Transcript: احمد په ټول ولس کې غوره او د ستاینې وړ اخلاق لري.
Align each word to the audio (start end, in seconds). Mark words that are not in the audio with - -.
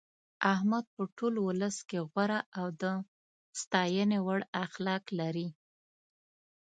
احمد 0.53 0.85
په 0.95 1.03
ټول 1.17 1.33
ولس 1.47 1.77
کې 1.89 1.99
غوره 2.09 2.39
او 2.59 2.67
د 2.81 2.83
ستاینې 3.61 4.19
وړ 4.25 4.39
اخلاق 4.65 5.03
لري. 5.19 5.47